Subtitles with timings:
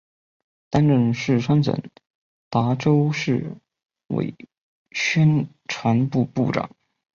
[0.71, 1.79] 担任四川省
[2.49, 3.55] 达州市
[4.07, 4.33] 委
[4.89, 6.71] 宣传部部长。